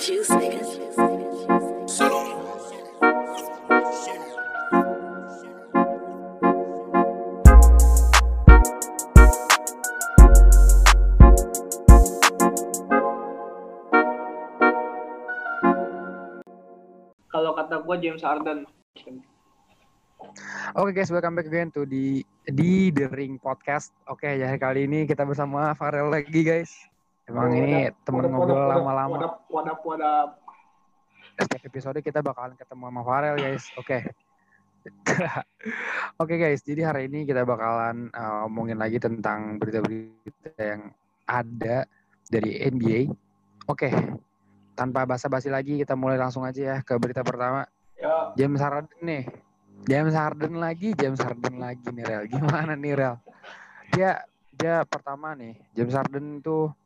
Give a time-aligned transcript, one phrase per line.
[0.00, 0.64] juice, nigga.
[17.30, 18.64] Kalau kata gue James Harden.
[20.80, 23.92] Oke guys, welcome back again to di di The Ring Podcast.
[24.08, 26.89] Oke, jadi kali ini kita bersama Farel lagi guys.
[27.30, 29.14] Emang ini temen wadap, ngobrol lama-lama.
[29.14, 30.28] Wadap, wadap, wadap.
[31.38, 33.64] Setiap episode kita bakalan ketemu sama Farel guys.
[33.78, 34.02] Oke.
[36.22, 40.90] Oke guys, jadi hari ini kita bakalan uh, ngomongin lagi tentang berita-berita yang
[41.30, 41.86] ada
[42.26, 43.14] dari NBA.
[43.70, 43.94] Oke,
[44.74, 47.62] tanpa basa-basi lagi kita mulai langsung aja ya ke berita pertama.
[47.94, 49.24] Ya, James Harden nih.
[49.86, 52.22] James Harden lagi, James Harden lagi nih Rel.
[52.26, 53.14] Gimana nih Rel?
[53.94, 56.79] Dia dia pertama nih, James Harden tuh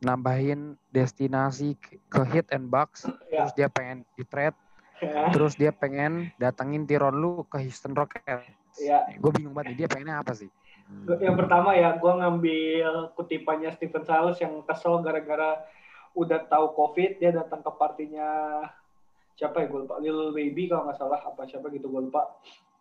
[0.00, 1.76] nambahin destinasi
[2.08, 4.56] ke hit and bucks, ya, terus dia pengen di trade,
[5.00, 8.48] ya, terus dia pengen datengin Tyronn Lu ke Houston Rockets.
[8.80, 9.04] ya.
[9.20, 10.48] Gue bingung banget dia pengennya apa sih?
[11.06, 15.62] Yang pertama ya, gue ngambil kutipannya Stephen Silas yang kesel gara-gara
[16.18, 18.28] udah tahu COVID, dia datang ke partinya
[19.38, 22.28] siapa ya gue lupa, Lil Baby kalau nggak salah apa siapa gitu gue lupa.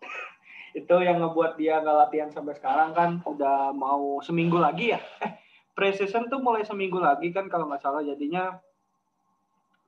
[0.80, 5.00] itu yang ngebuat dia nggak latihan sampai sekarang kan udah mau seminggu lagi ya.
[5.24, 5.32] Eh,
[5.80, 8.04] preseason tuh mulai seminggu lagi kan kalau nggak salah.
[8.04, 8.60] Jadinya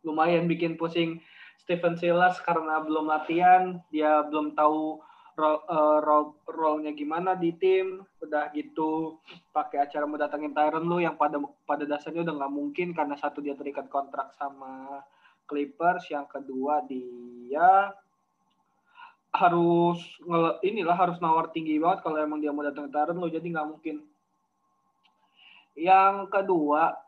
[0.08, 1.20] lumayan bikin pusing
[1.59, 5.03] Stephen Silas karena belum latihan, dia belum tahu
[5.36, 9.19] role, eh, role, role-nya gimana di tim, udah gitu
[9.52, 13.44] pakai acara mau datangin Tyron lu yang pada pada dasarnya udah nggak mungkin karena satu
[13.44, 15.03] dia terikat kontrak sama
[15.44, 17.92] Clippers, yang kedua dia
[19.31, 23.28] harus nge- inilah harus nawar tinggi banget kalau emang dia mau datang Tyron lu.
[23.28, 24.11] Jadi nggak mungkin.
[25.78, 27.00] Yang kedua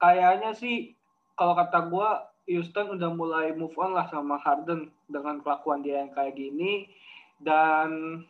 [0.00, 0.96] kayaknya sih
[1.36, 6.14] kalau kata gua Houston udah mulai move on lah sama Harden dengan kelakuan dia yang
[6.14, 6.86] kayak gini.
[7.36, 8.22] Dan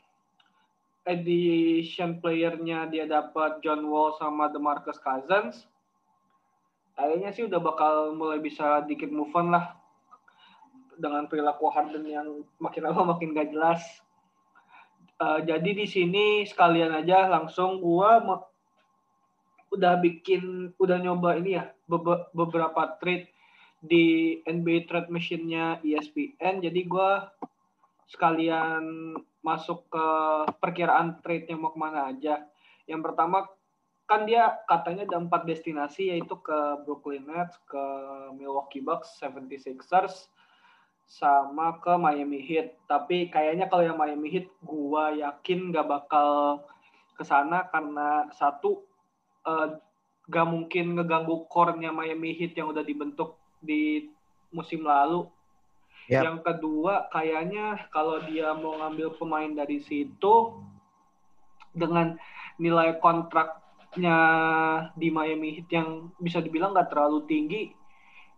[1.06, 5.70] edition playernya dia dapat John Wall sama DeMarcus Cousins
[6.96, 9.76] kayaknya sih udah bakal mulai bisa dikit move on lah
[10.96, 13.84] dengan perilaku Harden yang makin lama makin gak jelas.
[15.20, 18.20] Eh, jadi di sini sekalian aja langsung gua
[19.72, 23.30] udah bikin udah nyoba ini ya bebe- beberapa trade
[23.82, 27.30] di NBA trade machine-nya ESPN jadi gua
[28.06, 30.06] sekalian masuk ke
[30.58, 32.46] perkiraan trade-nya mau ke mana aja.
[32.86, 33.46] Yang pertama
[34.06, 37.84] kan dia katanya ada empat destinasi yaitu ke Brooklyn Nets, ke
[38.38, 40.30] Milwaukee Bucks, 76ers,
[41.06, 42.78] sama ke Miami Heat.
[42.86, 46.62] Tapi kayaknya kalau yang Miami Heat gua yakin gak bakal
[47.18, 48.86] ke sana karena satu
[49.46, 49.68] eh,
[50.26, 54.10] gak mungkin ngeganggu core-nya Miami Heat yang udah dibentuk di
[54.50, 55.30] musim lalu.
[56.06, 56.22] Yap.
[56.22, 60.54] Yang kedua, kayaknya kalau dia mau ngambil pemain dari situ
[61.74, 62.14] dengan
[62.62, 64.18] nilai kontraknya
[64.94, 67.74] di Miami Heat yang bisa dibilang nggak terlalu tinggi,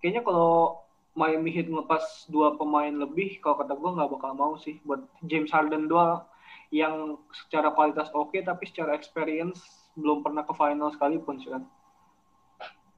[0.00, 0.80] kayaknya kalau
[1.12, 5.52] Miami Heat ngelepas dua pemain lebih, kalau kata gue nggak bakal mau sih buat James
[5.52, 6.25] Harden doang
[6.69, 11.66] yang secara kualitas oke tapi secara experience belum pernah ke final sekalipun sih kan.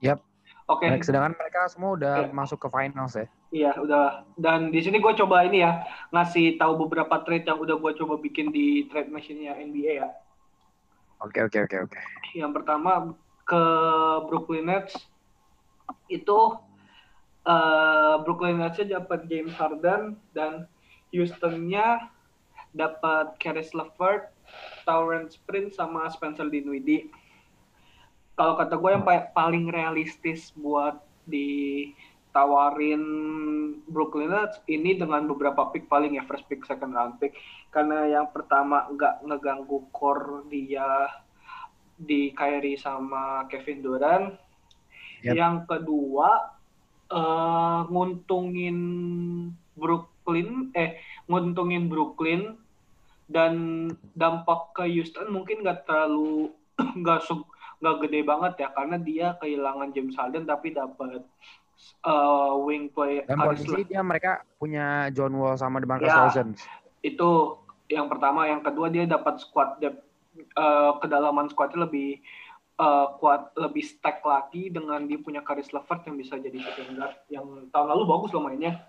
[0.04, 0.20] Yap.
[0.70, 0.86] Oke.
[0.86, 2.36] Nah, sedangkan mereka semua udah Oke.
[2.36, 3.26] masuk ke finals ya.
[3.50, 4.22] Iya, udah.
[4.38, 5.82] Dan di sini gue coba ini ya,
[6.14, 10.08] ngasih tahu beberapa trade yang udah gue coba bikin di trade machine-nya NBA ya.
[11.20, 11.98] Oke oke oke oke.
[12.32, 13.12] Yang pertama
[13.44, 13.62] ke
[14.30, 14.94] Brooklyn Nets
[16.06, 16.38] itu
[17.44, 20.70] eh, Brooklyn Nets-nya dapat James Harden dan
[21.10, 22.08] Houston-nya
[22.70, 24.30] dapat Caris LeVert,
[24.84, 27.10] Tauren Prince sama Spencer Dinwiddie.
[28.34, 30.96] Kalau kata gue yang pa- paling realistis buat
[31.28, 33.04] ditawarin
[33.84, 37.36] Brooklyn Nets ini dengan beberapa pick paling ya first pick, second round pick.
[37.68, 41.06] Karena yang pertama nggak ngeganggu core dia
[42.00, 44.32] di Kyrie sama Kevin Durant.
[45.20, 45.36] Yap.
[45.36, 46.56] Yang kedua
[47.10, 48.78] eh nguntungin
[49.76, 50.96] Brooklyn eh
[51.26, 52.56] nguntungin Brooklyn
[53.30, 56.50] dan dampak ke Houston mungkin nggak terlalu
[57.00, 57.30] nggak
[57.78, 61.22] nggak gede banget ya karena dia kehilangan James Harden tapi dapat
[62.02, 66.26] eh, wing play Dan posisi dia mereka punya John Wall sama DeMarcus Ya.
[66.26, 66.60] Cousins.
[67.00, 67.56] itu
[67.88, 70.02] yang pertama yang kedua dia dapat squad depth
[70.36, 72.20] eh, kedalaman squadnya lebih
[72.76, 77.14] eh, kuat lebih stack lagi dengan dia punya Caris LeVert yang bisa jadi shooting guard
[77.28, 78.84] yang tahun lalu bagus loh mainnya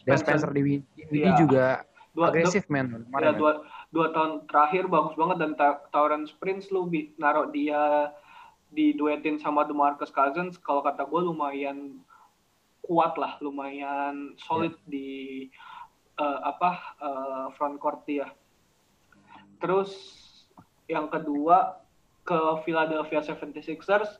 [0.00, 1.36] Dan Spencer- Dinwiddie Iya.
[1.36, 1.66] juga
[2.14, 3.06] dua, agresif men.
[3.18, 3.64] ya, dua,
[3.94, 8.10] dua tahun terakhir bagus banget dan Ta- Tauren Prince lu bi- naruh dia
[8.70, 11.98] diduetin sama DeMarcus Cousins kalau kata gue lumayan
[12.82, 15.46] kuat lah, lumayan solid di
[16.18, 18.30] eh, apa eh, front court dia.
[19.62, 19.90] Terus
[20.90, 21.82] yang kedua
[22.26, 24.18] ke Philadelphia 76ers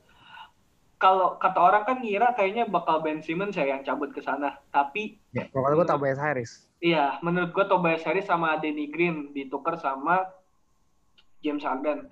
[1.00, 4.61] kalau kata orang kan ngira kayaknya bakal Ben Simmons ya yang cabut ke sana.
[4.69, 6.69] Tapi Ya, kalau gue Tobias Harris.
[6.79, 10.29] iya, menurut gue Tobias Harris sama Danny Green ditukar sama
[11.41, 12.05] James Harden.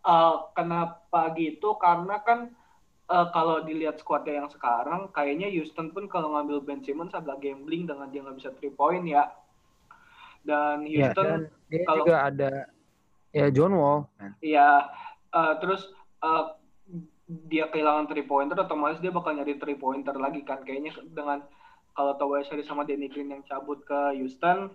[0.00, 1.74] Eh, kenapa gitu?
[1.76, 2.54] Karena kan
[3.06, 7.82] eh, kalau dilihat skuadnya yang sekarang, kayaknya Houston pun kalau ngambil Ben Simmons agak gambling
[7.84, 9.26] dengan dia nggak bisa three point ya.
[10.42, 12.50] Dan Ya, Houston dan dia kalau- juga ada
[13.30, 14.06] ya John Wall.
[14.38, 14.86] Iya,
[15.32, 15.82] eh, terus
[16.20, 16.44] eh,
[17.26, 20.62] dia kehilangan three pointer, otomatis dia bakal nyari three pointer lagi kan.
[20.62, 21.42] Kayaknya dengan
[21.96, 24.70] kalau Tobias Harris sama Danny Green yang cabut ke Houston,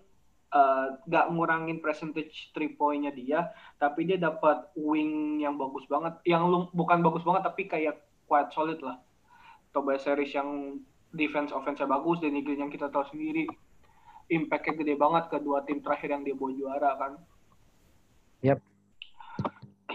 [0.51, 6.43] eh, nggak ngurangin percentage three pointnya dia, tapi dia dapat wing yang bagus banget, yang
[6.49, 8.99] lu- bukan bagus banget tapi kayak quite solid lah.
[9.71, 10.81] Tobias Harris yang
[11.15, 13.47] defense offense bagus, Danny Green yang kita tahu sendiri
[14.31, 17.11] impact-nya gede banget ke dua tim terakhir yang dia bawa juara kan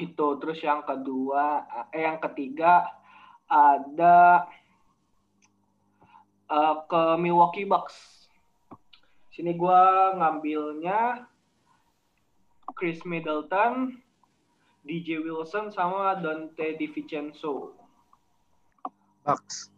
[0.00, 2.88] itu terus yang kedua eh yang ketiga
[3.46, 4.46] ada
[6.50, 8.26] eh, ke Milwaukee Bucks.
[9.30, 11.28] Sini gua ngambilnya
[12.76, 14.00] Chris Middleton
[14.86, 17.74] DJ Wilson sama Dante DiVincenzo.
[19.26, 19.70] Bucks.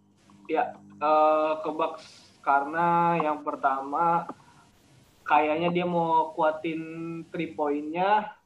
[0.49, 2.05] Ya, eh, ke Bucks.
[2.41, 4.25] Karena yang pertama
[5.29, 6.81] kayaknya dia mau kuatin
[7.29, 8.38] three point-nya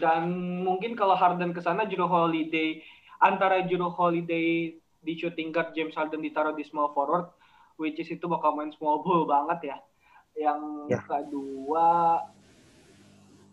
[0.00, 0.28] dan
[0.64, 2.80] mungkin kalau Harden ke sana Jrue Holiday
[3.20, 7.28] antara Jrue Holiday di shooting guard James Harden ditaruh di small forward
[7.80, 9.78] which is itu bakal main small ball banget ya.
[10.36, 11.00] Yang Ya.
[11.04, 11.88] kedua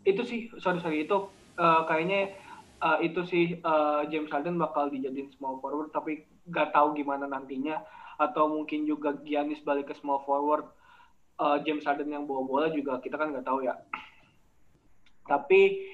[0.08, 1.18] itu sih sorry sorry itu
[1.60, 2.36] eh, kayaknya
[2.80, 7.84] eh, itu sih eh, James Harden bakal dijadiin small forward tapi gak tahu gimana nantinya
[8.20, 10.68] atau mungkin juga Giannis balik ke small forward
[11.40, 13.72] Eh, James Harden yang bawa bola juga kita kan nggak tahu ya
[15.24, 15.88] tapi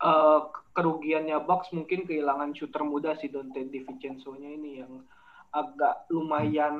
[0.00, 0.40] eh,
[0.72, 5.04] kerugiannya Bucks mungkin kehilangan shooter muda si Dante DiVincenzo-nya ini yang
[5.50, 6.76] agak lumayan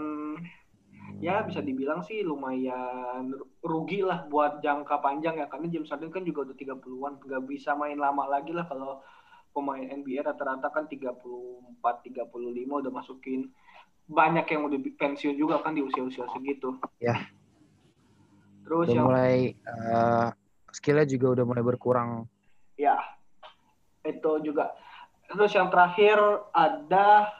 [1.18, 3.34] ya bisa dibilang sih lumayan
[3.66, 7.74] rugi lah buat jangka panjang ya karena James Harden kan juga udah 30-an nggak bisa
[7.74, 9.02] main lama lagi lah kalau
[9.50, 12.30] pemain NBA rata-rata kan 34 35
[12.70, 13.50] udah masukin
[14.10, 16.74] banyak yang udah pensiun juga kan di usia-usia segitu.
[16.98, 17.30] Ya.
[18.66, 20.26] Terus Udah yang mulai eh,
[20.74, 22.26] skillnya juga udah mulai berkurang.
[24.10, 24.74] Ya itu juga.
[25.30, 26.18] Terus yang terakhir
[26.50, 27.30] ada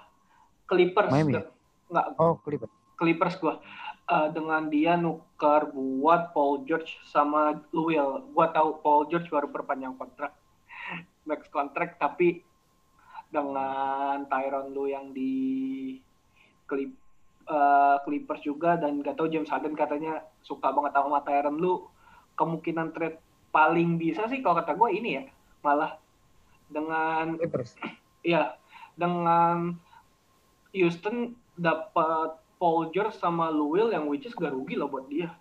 [0.70, 1.10] Clippers.
[1.10, 1.42] Miami.
[1.90, 2.70] Nggak, Oh, Clippers.
[2.94, 3.58] Clippers gua
[4.10, 8.26] Eh, dengan dia nuker buat Paul George sama Will.
[8.34, 10.34] Gua tahu Paul George baru perpanjang kontrak,
[11.30, 12.42] max kontrak, tapi
[13.30, 15.94] dengan Tyron Lue yang di
[16.66, 16.90] Clip,
[17.46, 21.86] eh, Clippers juga dan gak tahu James Harden katanya suka banget sama Tyron Lue.
[22.34, 23.22] Kemungkinan trade
[23.54, 25.24] paling bisa sih kalau kata gue ini ya,
[25.62, 26.02] malah
[26.70, 27.74] dengan Clippers.
[28.26, 28.54] ya
[28.94, 29.74] dengan
[30.72, 35.32] Houston dapat Paul George sama Lou Will yang which is gak rugi loh buat dia.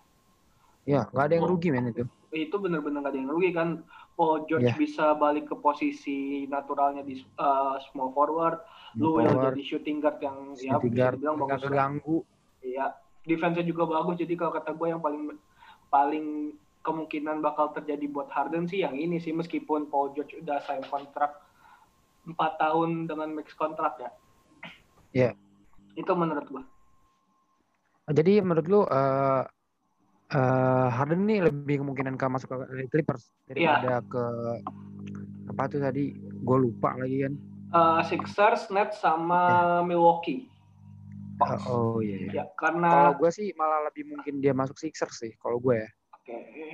[0.88, 2.08] Ya, nggak ada yang rugi men itu.
[2.32, 3.84] Itu bener-bener gak ada yang rugi kan.
[4.16, 4.76] Paul George Ya.
[4.76, 8.60] bisa balik ke posisi naturalnya di uh, small forward.
[8.96, 11.62] Forward, jadi shooting guard yang ya shooting bisa guard, dibilang bagus.
[11.62, 12.16] keganggu.
[12.64, 12.86] Iya.
[13.24, 14.16] Defense-nya juga bagus.
[14.18, 15.22] Jadi kalau kata gue yang paling
[15.92, 16.26] paling
[16.80, 21.44] kemungkinan bakal terjadi buat Harden sih yang ini sih meskipun Paul George udah sign kontrak
[22.24, 24.10] 4 tahun dengan max kontrak ya.
[25.12, 25.30] Iya.
[25.96, 26.64] Itu menurut gue.
[28.10, 29.42] Jadi menurut lu eh
[30.32, 34.24] eh, Harden nih lebih kemungkinan ke masuk ke Clippers daripada ke
[35.52, 36.16] apa tuh tadi?
[36.40, 37.34] Gue lupa lagi kan.
[37.70, 40.50] Uh, Sixers, Nets sama Milwaukee.
[41.40, 42.16] Eh, oh iya.
[42.26, 42.30] iya.
[42.30, 45.32] Ya, Kalau karena gue sih malah lebih mungkin dia masuk Sixers sih.
[45.38, 45.90] Kalau gue ya.
[46.38, 46.68] Oke.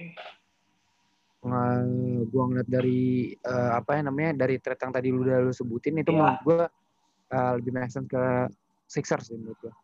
[1.46, 5.52] Nge- gua ngeliat dari eh, apa ya namanya dari trade yang tadi lu udah lu
[5.54, 6.18] sebutin itu Iya.
[6.18, 6.64] menurut gua
[7.32, 8.50] eh, lebih make sense ke
[8.86, 9.74] Sixers sih menurut gua.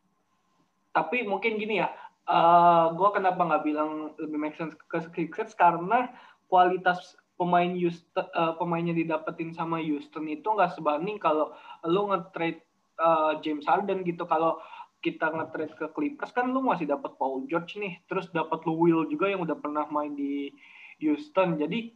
[0.92, 1.88] Tapi mungkin gini ya,
[2.28, 6.12] uh, gue kenapa nggak bilang lebih make sense ke Sixers karena
[6.52, 11.56] kualitas pemain Houston, uh, pemainnya didapetin sama Houston itu nggak sebanding kalau
[11.88, 12.60] lu nge-trade
[13.00, 14.28] uh, James Harden gitu.
[14.28, 14.60] Kalau
[15.02, 19.10] kita nge-trade ke Clippers kan lu masih dapat Paul George nih, terus dapat Lou Will
[19.10, 20.54] juga yang udah pernah main di
[21.02, 21.58] Houston.
[21.58, 21.90] Jadi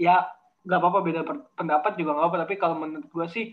[0.00, 0.24] ya
[0.64, 1.20] nggak apa-apa beda
[1.54, 2.36] pendapat juga nggak apa.
[2.48, 3.46] Tapi kalau menurut gue sih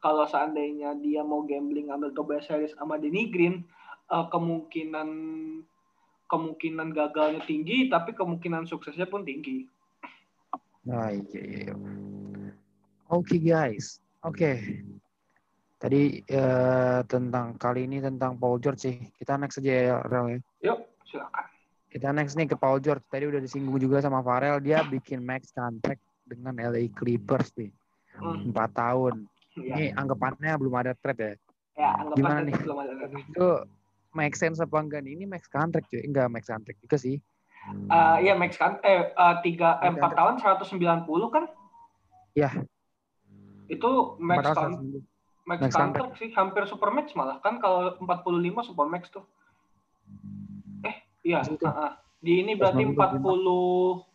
[0.00, 3.62] kalau seandainya dia mau gambling ambil Tobias Harris sama Danny Green,
[4.10, 5.08] eh, kemungkinan
[6.32, 9.68] kemungkinan gagalnya tinggi, tapi kemungkinan suksesnya pun tinggi.
[10.88, 11.60] Nah, iya, iya.
[11.68, 11.74] iya.
[13.12, 14.56] Oke guys, oke.
[15.82, 18.96] Tadi eh, tentang kali ini tentang Paul George sih.
[19.18, 20.38] Kita next aja ya, Rel ya.
[20.70, 20.78] Yuk,
[21.10, 21.44] silakan.
[21.90, 23.02] Kita next nih ke Paul George.
[23.10, 24.62] Tadi udah disinggung juga sama Farel.
[24.62, 27.74] Dia bikin max contract dengan LA Clippers nih.
[28.14, 29.26] Hmm, Empat tahun.
[29.58, 29.74] ya.
[29.74, 31.34] Ini anggapannya belum ada trade ya.
[31.74, 32.54] ya, gimana nih?
[32.62, 32.92] belum ada.
[33.18, 33.48] Itu
[34.14, 35.18] make sense apa enggak nih?
[35.18, 36.06] Ini max contract cuy.
[36.06, 37.18] Enggak max contract juga sih.
[37.90, 39.10] Eh, iya, max kan eh
[39.42, 41.50] tiga eh, empat tahun 190 kan?
[42.38, 42.54] Iya.
[43.66, 45.10] Itu max Empat
[45.42, 49.26] kan max, max contract sih hampir super max malah kan kalau 45 super max tuh.
[50.86, 50.96] Eh,
[51.26, 51.92] iya, ah, ah.
[52.22, 52.94] Di ini berarti 190.
[53.26, 54.06] 40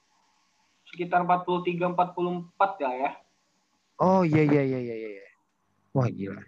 [0.88, 3.12] sekitar 43 44 ya ya.
[4.00, 5.28] Oh iya iya iya iya iya.
[5.92, 6.40] Wah gila.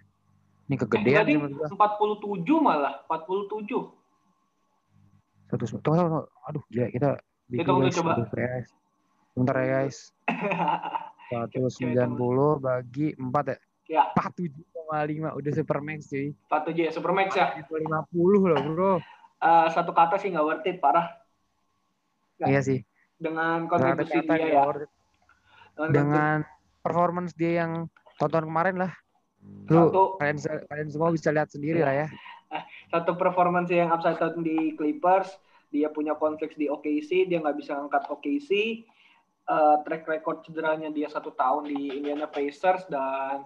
[0.70, 1.92] Ini kegedean menurut gua.
[2.24, 3.68] 47 malah, 47.
[5.50, 6.22] Satu tunggu, tunggu.
[6.48, 7.20] Aduh gila kita
[7.50, 7.96] Hitung dulu guys.
[7.98, 8.12] coba.
[8.30, 8.68] Guys.
[9.34, 9.96] Bentar ya guys.
[11.30, 13.58] 190 bagi 4 ya.
[13.90, 14.04] Ya.
[14.14, 16.34] 47,5 udah super max cuy.
[16.50, 17.46] 47 ya super max ya.
[17.70, 18.92] 50 loh bro.
[19.40, 21.20] Eh, satu kata sih nggak worth it parah
[22.40, 22.56] Ya.
[22.56, 22.78] Iya sih.
[23.20, 24.64] dengan kontribusi dia ya.
[25.76, 26.36] Dengan, Dengan
[26.80, 27.84] performance dia yang
[28.16, 28.92] tonton kemarin lah.
[29.68, 32.08] Lu satu kalian kalian semua bisa lihat sendiri lah ya.
[32.88, 35.36] satu performance yang upside down di Clippers,
[35.68, 38.82] dia punya konflik di OKC, dia nggak bisa angkat OKC,
[39.46, 43.44] eh, track record cederanya dia satu tahun di Indiana Pacers dan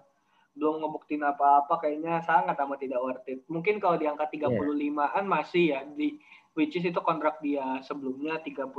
[0.55, 3.43] belum ngebuktiin apa-apa kayaknya sangat amat tidak worth it.
[3.51, 6.19] Mungkin kalau di angka 35-an masih ya di
[6.55, 8.71] which is itu kontrak dia sebelumnya 35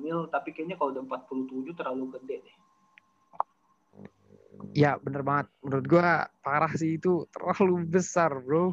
[0.00, 2.56] mil tapi kayaknya kalau udah 47 terlalu gede deh.
[4.72, 5.52] Ya bener banget.
[5.60, 8.72] Menurut gua parah sih itu terlalu besar bro.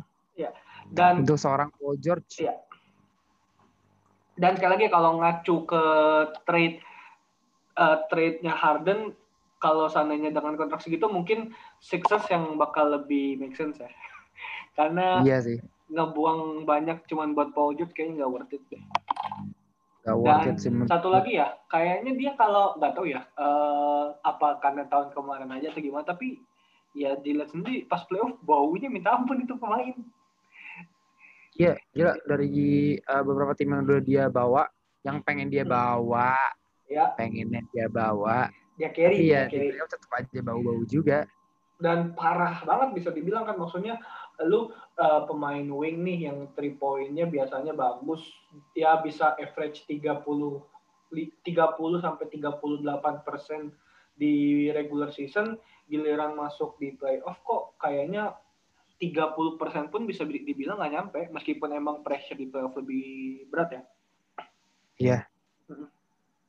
[0.87, 2.43] Dan Untuk seorang Paul George.
[2.43, 2.55] Iya.
[4.37, 5.83] dan sekali lagi kalau ngacu ke
[6.45, 6.77] trade
[7.73, 9.17] eh, trade-nya Harden
[9.57, 13.89] kalau seandainya dengan kontrak segitu mungkin Sixers yang bakal lebih make sense ya.
[14.77, 15.57] Karena Iya sih.
[15.89, 18.83] ngebuang banyak cuman buat Paul George kayaknya nggak worth it deh.
[20.05, 20.69] Gak worth Dan it sih.
[20.87, 25.73] satu lagi ya, kayaknya dia kalau nggak tahu ya eh, apa karena tahun kemarin aja
[25.73, 26.39] atau gimana, tapi
[26.95, 29.93] ya dilihat sendiri pas playoff baunya minta ampun itu pemain.
[31.57, 32.53] Iya, gila dari
[33.01, 34.69] uh, beberapa tim yang udah dia bawa,
[35.01, 36.37] yang pengen dia bawa,
[36.85, 39.89] Ya, pengennya dia bawa, dia carry, tapi dia ya di carry.
[39.89, 41.25] tetap aja bau-bau juga.
[41.77, 44.01] dan parah banget bisa dibilang kan maksudnya
[44.41, 48.25] lu uh, pemain wing nih yang three point-nya biasanya bagus
[48.73, 50.25] ya bisa average 30
[51.13, 53.69] li- 30 sampai 38 persen
[54.17, 55.53] di regular season
[55.85, 58.33] giliran masuk di playoff kok kayaknya
[58.97, 63.69] 30 persen pun bisa di- dibilang nggak nyampe meskipun emang pressure di playoff lebih berat
[63.69, 63.83] ya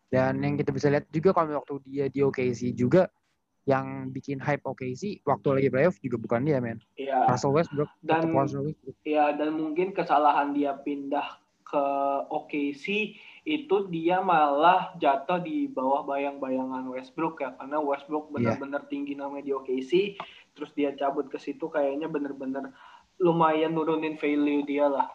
[0.09, 3.13] Dan yang kita bisa lihat juga kalau waktu dia di OKC juga,
[3.69, 6.81] yang bikin hype OKC waktu lagi playoff juga bukan dia men.
[6.97, 8.97] Iya Russell Westbrook, Dan- Russell Westbrook.
[9.05, 11.37] Ya, dan mungkin kesalahan dia pindah
[11.69, 11.85] ke
[12.33, 13.13] OKC
[13.45, 18.57] itu dia malah jatuh di bawah bayang-bayangan Westbrook ya karena Westbrook Iya.
[18.57, 20.17] benar-benar tinggi namanya di OKC
[20.57, 22.73] terus dia cabut ke situ kayaknya benar-benar
[23.21, 25.13] lumayan nurunin value dia lah.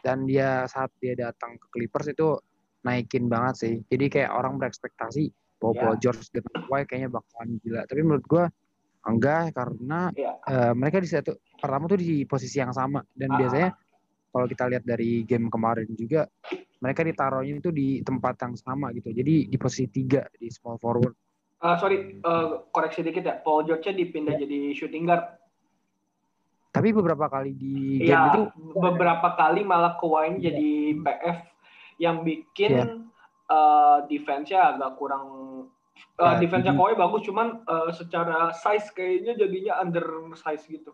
[0.00, 2.38] Dan dia saat dia datang ke Clippers itu
[2.82, 3.74] naikin banget sih.
[3.86, 5.74] Jadi kayak orang berekspektasi bahwa.
[5.74, 7.82] Paul George dengan Kawhi kayaknya bakalan gila.
[7.84, 8.44] Tapi menurut gua
[9.02, 10.36] enggak karena Ya.
[10.44, 13.38] eh, mereka di satu pertama tuh di posisi yang sama dan Ah.
[13.40, 13.70] biasanya
[14.28, 16.28] kalau kita lihat dari game kemarin juga
[16.78, 19.10] mereka ditaruhnya itu di tempat yang sama gitu.
[19.10, 21.14] Jadi di posisi tiga di small forward.
[21.58, 23.34] Eh, sorry, eh, koreksi dikit ya.
[23.42, 24.46] Paul George-nya dipindah Ya.
[24.46, 25.37] jadi shooting guard.
[26.68, 28.40] Tapi beberapa kali di game Iya, itu
[28.76, 30.52] beberapa kali malah Kawhi Iya.
[30.52, 30.70] jadi
[31.00, 31.38] PF
[31.98, 32.84] yang bikin Iya.
[33.48, 35.26] eh, defense-nya agak kurang
[35.98, 40.04] eh, Ya, defense-nya Kawhi bagus cuman eh, secara size kayaknya jadinya under
[40.36, 40.92] size gitu.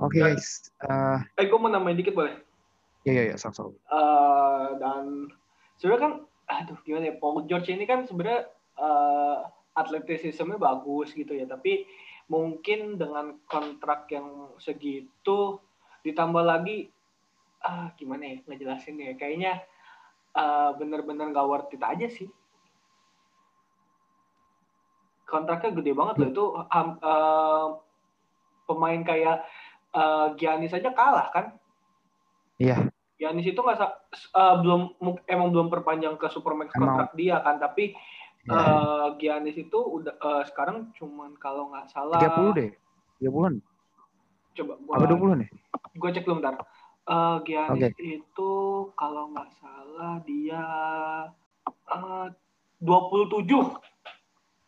[0.00, 0.72] oke Dan- guys.
[0.80, 2.32] Eh, Eh, gue mau nambahin dikit boleh?
[3.04, 3.76] ya ya ya sok.
[3.76, 5.28] Eh, dan
[5.76, 6.12] sebenarnya kan,
[6.48, 8.48] aduh gimana ya, Paul George ini kan sebenarnya
[8.80, 9.36] eh,
[9.76, 11.84] atletisismnya bagus gitu ya, tapi
[12.30, 15.58] mungkin dengan kontrak yang segitu
[16.06, 16.86] ditambah lagi
[17.60, 19.60] ah gimana ya ngejelasin ya kayaknya
[20.32, 22.30] eh, bener-bener gak worth it aja sih
[25.26, 27.66] kontraknya gede banget loh itu eh,
[28.70, 29.42] pemain kayak
[29.92, 31.46] eh, Giannis aja kalah kan
[32.60, 32.76] Iya.
[33.16, 34.80] Giannis itu nggak eh, belum
[35.24, 36.94] emang belum perpanjang ke Supermax Emang.
[36.94, 37.96] kontrak dia kan tapi
[38.42, 38.56] Ya.
[38.56, 42.70] eh, Giannis itu udah eh, sekarang cuman kalau nggak salah 30 deh.
[43.20, 43.60] 30-an.
[44.50, 45.48] coba gua Apa 20-an ya?
[45.92, 46.54] gue cek dulu bentar.
[47.02, 48.00] Eh, Giannis Oke.
[48.00, 48.52] itu
[48.94, 50.64] kalau nggak salah dia
[51.86, 52.26] eh,
[52.78, 53.44] 27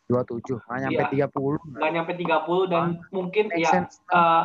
[0.05, 1.25] 27, nggak nyampe Iya.
[1.31, 1.57] 30.
[1.73, 3.97] nggak nyampe 30 dan mungkin Make ya sense.
[4.05, 4.43] eh,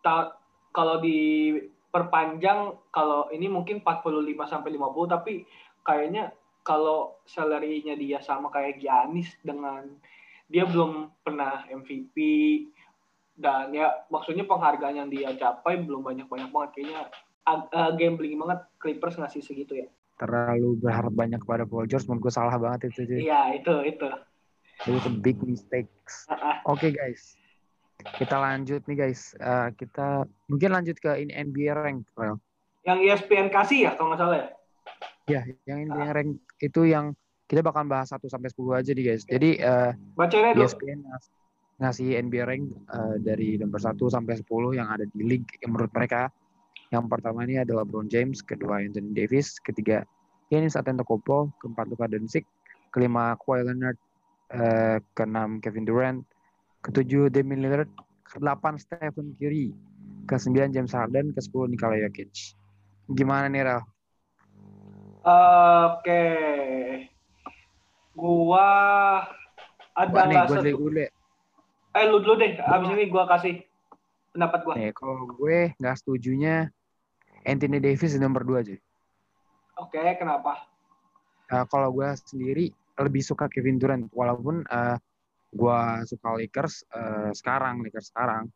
[0.00, 0.38] ta-
[0.70, 5.32] kalau diperpanjang kalau ini mungkin 45 sampai 50 tapi
[5.82, 6.30] kayaknya
[6.68, 9.88] kalau salary-nya dia sama kayak Giannis dengan
[10.52, 12.16] dia belum pernah MVP
[13.40, 17.00] dan ya maksudnya penghargaan yang dia capai belum banyak-banyak banget kayaknya
[17.48, 19.88] eh, gambling banget Clippers ngasih segitu ya.
[20.20, 23.06] Terlalu berharap banyak kepada Paul George, menurut gue salah banget itu.
[23.06, 23.30] cuy.
[23.30, 24.08] Iya, itu itu.
[24.84, 26.26] Itu a big mistakes.
[26.28, 26.56] Ah, ah.
[26.68, 27.38] Oke guys,
[28.18, 29.32] kita lanjut nih guys.
[29.38, 32.04] Eh, kita mungkin lanjut ke ini NBA rank.
[32.82, 34.48] Yang ESPN kasih ya kalau nggak salah ya.
[35.28, 37.14] Ya, yang NBA rank itu yang
[37.48, 39.22] kita bakal bahas 1 sampai 10 aja nih guys.
[39.24, 40.68] Jadi eh, Bacain aja dulu.
[40.68, 41.32] ESPN ngas-
[41.78, 45.92] ngasih NBA rank eh, dari nomor 1 sampai 10 yang ada di league yang menurut
[45.94, 46.28] mereka.
[46.88, 50.04] Yang pertama ini adalah LeBron James, kedua Anthony Davis, ketiga
[50.48, 52.48] Giannis Antetokounmpo, keempat Luka Doncic,
[52.88, 53.98] kelima Kawhi Leonard,
[54.52, 56.20] eh, keenam Kevin Durant,
[56.80, 57.92] ketujuh Damian Lillard,
[58.24, 59.72] kedelapan Stephen Curry,
[60.24, 62.56] kesembilan James Harden, ke sepuluh Nikola Jokic.
[63.12, 63.80] Gimana nih Rel?
[65.22, 66.24] Oke.
[68.18, 68.68] Gua
[69.94, 71.10] ada Gua nih, gue setu- dulu ya.
[71.98, 72.52] Eh lu dulu deh.
[72.62, 73.62] Abis ini gua kasih
[74.34, 74.74] pendapat gua.
[74.78, 76.70] Nih, kalau gue nggak setujunya
[77.42, 78.76] Anthony Davis di nomor 2 aja.
[79.78, 80.66] Oke, kenapa?
[81.48, 84.98] Eh, kalau gue sendiri lebih suka Kevin Durant walaupun eh,
[85.54, 88.50] gue suka Lakers eh, sekarang Lakers sekarang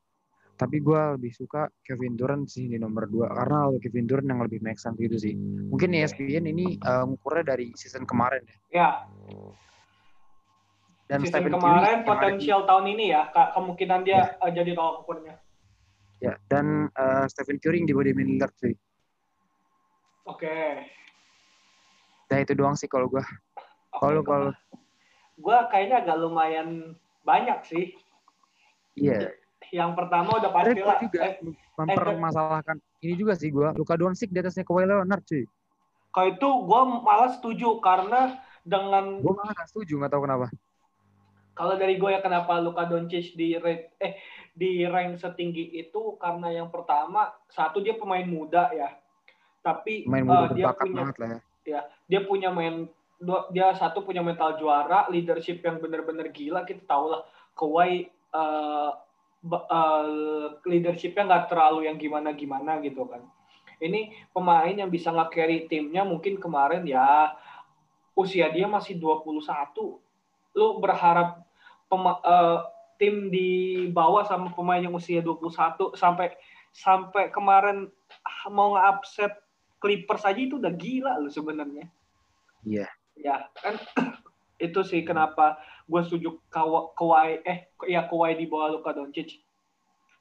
[0.62, 4.62] tapi gue lebih suka Kevin Durant sih di nomor 2 karena Kevin Durant yang lebih
[4.62, 5.34] make sense gitu sih.
[5.34, 8.56] Mungkin ESPN ini eh, ngukurnya dari season kemarin ya.
[8.70, 8.90] Ya,
[11.10, 14.70] dan season Stephen Curry kemarin di- potensial tahun ini ya, Kak, kemungkinan dia eh, jadi
[14.78, 15.34] tolak ukurnya.
[16.22, 18.74] ya dan eh, Stephen Curry di Damian Lillard sih.
[20.30, 20.86] Oke.
[22.30, 23.20] nah itu doang sih kalau gue
[23.92, 24.48] kalau kalau
[25.36, 26.96] gua kayaknya agak lumayan
[27.28, 27.92] banyak sih.
[28.96, 29.28] iya
[29.70, 30.98] Yang pertama udah pasti gue lah.
[30.98, 31.34] juga Eh,
[31.78, 35.44] mempermasalahkan ini juga sih gue Luka Doncic di atasnya Kawhi Leonard cuy.
[36.12, 40.46] Kalau itu gua malah setuju karena dengan gue malah gak setuju gak tahu kenapa.
[41.52, 44.16] Kalau dari gue ya kenapa Luka Doncic di rate eh
[44.52, 48.92] di rank setinggi itu karena yang pertama satu dia pemain muda ya.
[49.64, 51.28] Tapi main eh, muda dia berbakat punya banget lah
[51.64, 51.80] ya.
[52.08, 52.88] Dia punya main
[53.54, 57.24] dia satu punya mental juara leadership yang bener-bener gila kita tahu lah.
[57.56, 58.90] Kawhi eh,
[59.46, 63.26] eh, leadershipnya nggak terlalu yang gimana-gimana gitu kan.
[63.82, 67.34] Ini pemain yang bisa nge-carry timnya mungkin kemarin ya
[68.14, 69.42] usia dia masih 21
[70.52, 71.42] lu berharap
[71.90, 72.58] pema- eh,
[73.00, 73.50] tim di
[73.90, 76.30] bawah sama pemain yang usia 21 sampai
[76.70, 77.90] sampai kemarin
[78.48, 79.34] mau nge-upset
[79.82, 81.90] Clippers aja itu udah gila lu sebenarnya.
[82.62, 82.86] Iya.
[83.18, 83.74] Ya kan
[84.62, 89.42] itu sih kenapa gue setuju Kawa- Kawhi eh ya Kawhi di bawah Luka Doncic.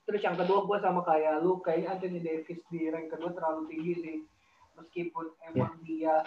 [0.02, 3.94] Terus yang kedua gue sama kayak lu kayaknya Anthony Davis di rank kedua terlalu tinggi
[3.96, 4.18] sih.
[4.74, 6.26] Meskipun emang dia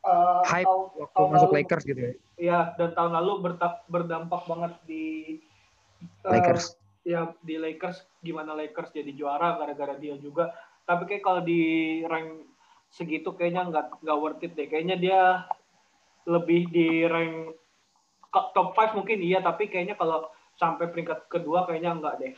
[0.00, 2.12] eh, Hype tahun- waktu tahun masuk lalu- Lakers gitu ya.
[2.38, 5.04] Ya dan tahun lalu berta- berdampak banget di
[6.22, 6.78] eh, Lakers.
[7.02, 8.06] ya di Lakers.
[8.20, 10.54] Gimana Lakers jadi juara gara-gara dia juga.
[10.86, 11.60] Tapi kayak kalau di
[12.06, 12.46] rank
[12.88, 14.64] segitu kayaknya nggak nggak worth it deh.
[14.64, 15.20] Kayaknya dia
[16.28, 17.56] lebih di rank
[18.28, 20.28] top 5 mungkin iya tapi kayaknya kalau
[20.60, 22.34] sampai peringkat kedua kayaknya enggak deh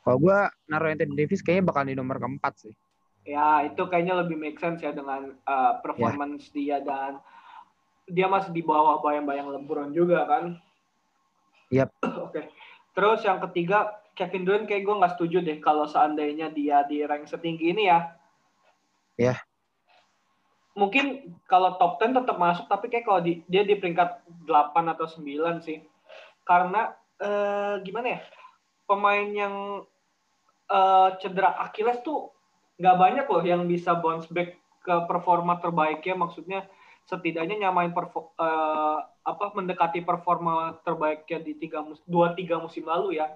[0.00, 2.74] Kalau gue naruh Anthony Davis kayaknya bakal di nomor keempat sih.
[3.20, 7.20] ya itu kayaknya lebih make sense ya dengan uh, performance dia dan
[8.08, 10.56] dia masih di bawah bayang-bayang LeBron juga kan
[11.68, 11.92] Yap.
[12.26, 12.40] oke
[12.96, 17.28] terus yang ketiga Kevin Durant kayak gue nggak setuju deh kalau seandainya dia di rank
[17.28, 18.00] setinggi ini ya
[19.20, 19.36] Ya.
[20.74, 25.06] Mungkin kalau top 10 tetap masuk tapi kayak kalau di, dia di peringkat 8 atau
[25.06, 25.82] 9 sih.
[26.46, 28.20] Karena eh, gimana ya
[28.86, 29.54] pemain yang
[30.70, 32.30] eh, cedera Achilles tuh
[32.80, 36.16] nggak banyak loh yang bisa bounce back ke performa terbaiknya.
[36.16, 36.60] Maksudnya
[37.06, 43.20] setidaknya nyamain perfor- eh, apa mendekati performa terbaiknya di tiga mus- dua tiga musim lalu
[43.20, 43.28] ya.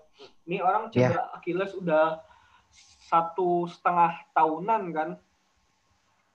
[0.49, 2.23] Ini orang cedera Achilles udah
[3.05, 5.09] satu setengah tahunan kan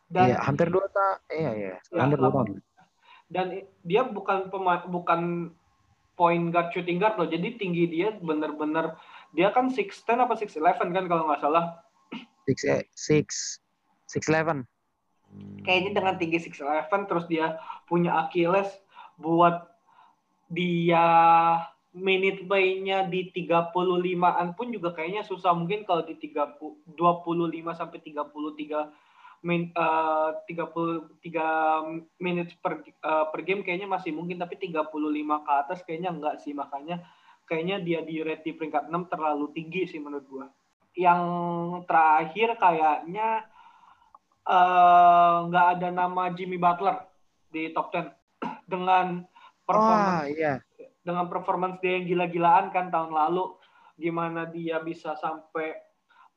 [0.10, 1.18] dan Iya, hampir dua tahun.
[1.30, 1.76] Iya, iya.
[1.94, 2.60] Ya, hampir dua tahun.
[3.30, 3.46] dan
[3.86, 5.54] dia bukan pema- bukan
[6.18, 8.98] point guard shooting guard loh jadi tinggi dia bener-bener
[9.32, 11.78] dia kan 6'10 apa 6'11 kan kalau nggak salah
[12.50, 13.28] Six, eh, six,
[14.10, 14.66] six eleven.
[15.62, 18.66] kayaknya dengan tinggi 6'11 terus dia punya Achilles
[19.22, 19.70] buat
[20.50, 21.06] dia
[21.94, 26.58] minute play-nya di 35-an pun juga kayaknya susah mungkin kalau di 30
[26.98, 28.90] 25 sampai 33
[29.40, 35.80] min, eh, 33 menit per eh, per game kayaknya masih mungkin tapi 35 ke atas
[35.88, 37.00] kayaknya enggak sih makanya
[37.48, 40.46] kayaknya dia di rate di peringkat 6 terlalu tinggi sih menurut gua.
[40.94, 41.24] Yang
[41.88, 43.30] terakhir kayaknya
[44.44, 47.00] eh, nggak ada nama Jimmy Butler
[47.50, 48.12] di top 10
[48.72, 49.24] dengan
[49.64, 50.54] performance Wah, iya.
[51.06, 53.54] dengan performance dia yang gila-gilaan kan tahun lalu
[54.00, 55.89] gimana dia bisa sampai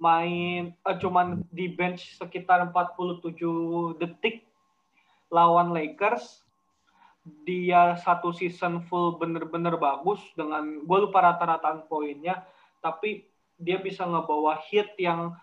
[0.02, 4.42] main eh, cuman di bench sekitar 47 detik
[5.30, 6.42] lawan Lakers.
[7.46, 12.42] Dia satu season full bener-bener bagus dengan gue lupa rata-rataan poinnya
[12.82, 13.22] tapi
[13.62, 15.38] dia bisa ngebawa hit yang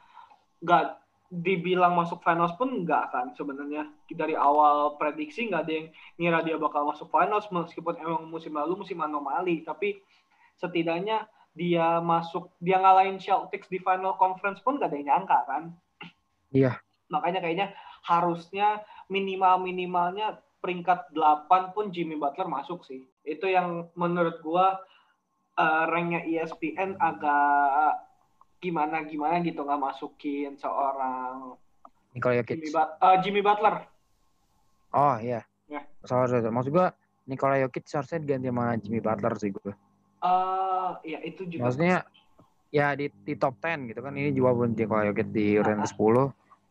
[0.60, 1.00] gak
[1.32, 3.88] dibilang masuk finals pun enggak kan sebenarnya.
[4.12, 5.88] Dari awal prediksi nggak ada yang
[6.20, 10.04] ngira dia bakal masuk finals meskipun emang musim lalu musim anomali tapi
[10.60, 15.64] setidaknya dia masuk dia ngalahin Celtics di final conference pun gak ada yang nyangka kan
[16.50, 16.80] Iya.
[17.12, 17.68] makanya kayaknya
[18.02, 18.80] harusnya
[19.12, 24.80] minimal minimalnya peringkat 8 pun Jimmy Butler masuk sih itu yang menurut gua
[25.54, 28.08] eh, ranknya ESPN agak
[28.60, 31.60] gimana gimana gitu nggak masukin seorang
[32.16, 32.56] Nikola Jokic.
[32.58, 33.76] Jimmy, But- eh, Jimmy Butler
[34.90, 35.46] Oh iya.
[35.70, 35.86] Ya.
[36.02, 36.50] Sorry, sorry.
[36.50, 36.90] Maksud gua
[37.30, 39.74] Nikola Jokic harusnya diganti sama Jimmy Butler sih gue.
[40.20, 42.04] Eh ya itu juga Maksudnya
[42.70, 45.98] ya di, di top 10 gitu kan ini juga belum Nikola Jokic di rank 10.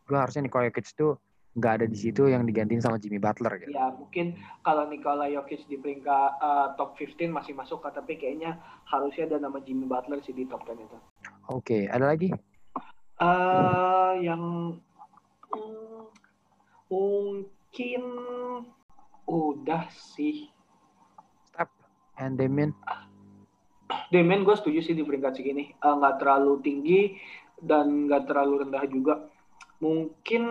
[0.07, 1.19] Gue harusnya Nikola Jokic tuh
[1.57, 3.73] nggak ada di situ yang digantiin sama Jimmy Butler gitu.
[3.73, 9.27] Ya mungkin kalau Nikola Jokic di peringkat eh, top 15 masih masuk, tapi kayaknya harusnya
[9.27, 10.97] ada nama Jimmy Butler sih di top 10 itu.
[11.49, 12.31] Oke, ada lagi?
[13.19, 14.71] eh yang
[15.51, 16.03] hmm,
[16.87, 18.03] mungkin
[19.27, 20.47] udah sih.
[21.51, 21.67] Step
[22.15, 22.71] and Damien.
[24.13, 25.73] Demian gue setuju sih di peringkat segini.
[25.73, 27.01] Eh, nggak terlalu tinggi
[27.57, 29.13] dan nggak terlalu rendah juga.
[29.81, 30.43] Mungkin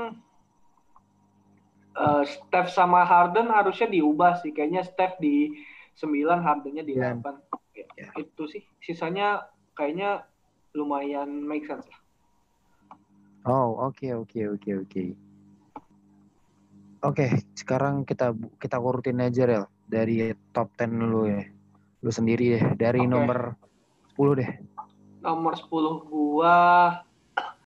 [1.94, 4.50] eh, Steph sama Harden harusnya diubah sih.
[4.50, 5.54] Kayaknya Steph di
[5.98, 7.22] 9, Hardennya di Sembilan.
[7.22, 7.78] 8.
[7.78, 8.10] Ya, Ya.
[8.18, 8.62] Itu sih.
[8.82, 10.26] Sisanya kayaknya
[10.74, 12.00] lumayan make sense lah.
[13.46, 15.04] Oh, oke oke oke oke.
[16.98, 21.46] Oke, sekarang kita kita urutin aja Rel dari top 10 lu ya.
[21.98, 23.10] Lu sendiri deh dari Oke.
[23.10, 23.38] nomor
[24.14, 24.50] 10 deh.
[25.18, 25.66] Nomor 10
[26.06, 26.56] gua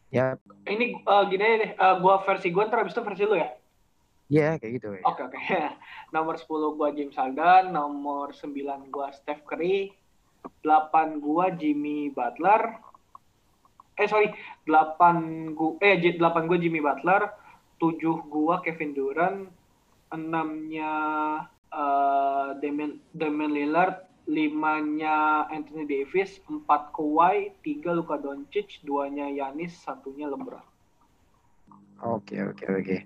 [0.09, 1.71] Ya, ini eh, gini aja deh.
[1.77, 3.49] Eh, gua versi gua ntar abis itu versi lu ya.
[4.29, 5.05] ya kayak gitu ya.
[5.05, 5.37] Oke oke.
[6.17, 8.57] nomor 10 gua James Harden, nomor 9
[8.89, 9.93] gua Steph Curry,
[10.65, 12.81] 8 gua Jimmy Butler.
[13.97, 14.33] Eh sorry,
[14.65, 17.29] 8 gua eh J- 8 gua Jimmy Butler,
[17.77, 19.45] 7 gua Kevin Durant,
[20.09, 20.93] 6-nya
[21.69, 30.29] eh Damian Damian Lillard, 5-nya Anthony Davis, 4 Kawhi, 3 Luka Doncic, 2-nya Yanis, satunya
[30.29, 30.61] LeBron.
[32.05, 32.97] Oke oke oke.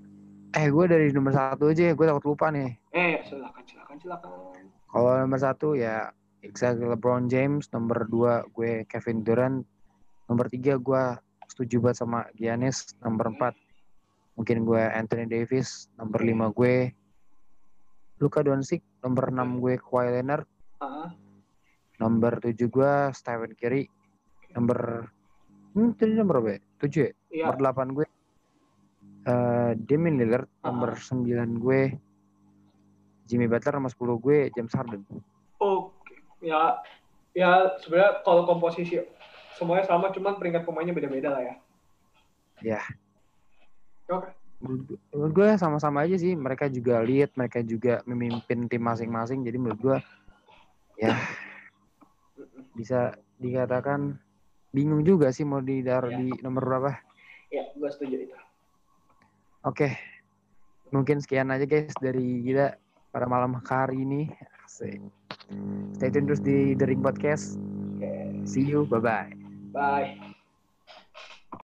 [0.53, 2.77] Eh, gue dari nomor satu aja, gue takut lupa nih.
[2.93, 4.31] Eh, silakan silakan silakan.
[4.93, 6.13] Kalau nomor satu ya
[6.45, 9.65] exactly LeBron James, nomor dua gue Kevin Durant,
[10.29, 11.17] nomor tiga gue
[11.49, 13.55] setuju banget sama Giannis, nomor empat
[14.37, 16.93] mungkin gue Anthony Davis, nomor lima gue
[18.21, 20.45] Luka Doncic, nomor enam gue Kawhi Leonard,
[22.03, 23.87] Nomor tujuh gue Stephen Curry,
[24.59, 25.07] nomor
[25.75, 26.61] hmm, tadi nomor berapa ya?
[26.83, 27.13] Tujuh ya?
[27.31, 27.45] iya.
[27.47, 28.07] Nomor delapan gue
[29.23, 31.81] eh Damian Lillard, nomor sembilan gue
[33.31, 35.07] Jimmy Butler, nomor sepuluh gue James Harden.
[35.63, 36.83] Oke, ya,
[37.31, 38.99] ya sebenarnya kalau komposisi
[39.55, 41.55] semuanya sama, cuman peringkat pemainnya beda-beda lah ya.
[42.63, 42.83] Ya.
[44.11, 48.83] Oke, menurut gue- menurut gue sama-sama aja sih mereka juga lead mereka juga memimpin tim
[48.83, 49.97] masing-masing jadi menurut gue
[51.03, 51.19] ya
[52.73, 54.17] bisa dikatakan
[54.71, 56.19] bingung juga sih mau ditaruh Ya.
[56.23, 56.91] di nomor berapa
[57.51, 58.37] ya, gue setuju itu.
[59.63, 59.89] oke
[60.89, 62.79] mungkin sekian aja guys dari kita
[63.11, 64.31] pada malam hari ini
[64.65, 65.03] Asik.
[65.93, 67.59] stay tune terus di The Ring Podcast
[68.47, 69.29] see you bye bye
[69.73, 70.37] Bye.